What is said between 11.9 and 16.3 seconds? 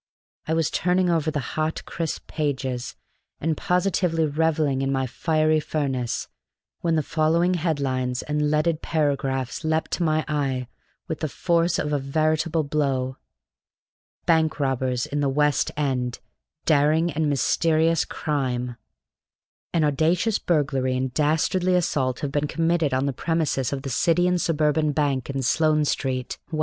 a veritable blow: BANK ROBBERS IN THE WEST END